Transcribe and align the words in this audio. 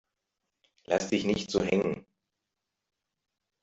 Lass 0.85 1.09
dich 1.11 1.25
nicht 1.25 1.51
so 1.51 1.61
hängen! 1.61 2.07